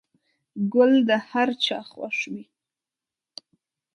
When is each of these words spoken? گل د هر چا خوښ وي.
گل 0.73 0.91
د 1.09 1.11
هر 1.29 1.49
چا 1.65 1.79
خوښ 1.91 2.17
وي. 2.31 2.45